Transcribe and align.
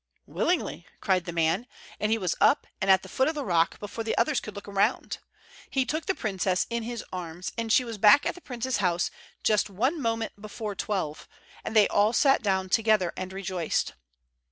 "Willingly," 0.25 0.87
cried 0.99 1.25
the 1.25 1.31
man, 1.31 1.67
and 1.99 2.11
he 2.11 2.17
was 2.17 2.33
up 2.41 2.65
and 2.81 2.89
at 2.89 3.03
the 3.03 3.07
foot 3.07 3.27
of 3.27 3.35
the 3.35 3.45
rock 3.45 3.79
before 3.79 4.03
the 4.03 4.17
others 4.17 4.39
could 4.39 4.55
look 4.55 4.65
round. 4.65 5.19
He 5.69 5.85
took 5.85 6.07
the 6.07 6.15
princess 6.15 6.65
in 6.71 6.81
his 6.81 7.05
arms, 7.13 7.51
and 7.55 7.71
she 7.71 7.83
was 7.83 7.99
back 7.99 8.25
in 8.25 8.33
the 8.33 8.41
prince's 8.41 8.77
house 8.77 9.11
just 9.43 9.69
one 9.69 10.01
moment 10.01 10.41
before 10.41 10.73
twelve, 10.73 11.27
and 11.63 11.75
they 11.75 11.87
all 11.89 12.13
sat 12.13 12.41
down 12.41 12.67
together 12.69 13.13
and 13.15 13.31
rejoiced. 13.31 13.93